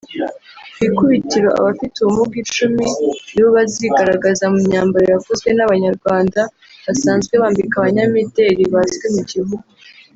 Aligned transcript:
Ku 0.75 0.79
ikubitiro 0.87 1.49
abafite 1.59 1.95
ubumuga 1.99 2.35
icumi 2.43 2.85
nibo 3.33 3.49
bazigaragaza 3.55 4.43
mu 4.53 4.59
myambaro 4.67 5.05
yakozwe 5.13 5.49
n’Abanyarwanda 5.53 6.41
basanzwe 6.85 7.33
bambika 7.41 7.75
abanyamideli 7.77 8.63
bazwi 8.73 9.07
mu 9.15 9.23
gihugu 9.31 9.57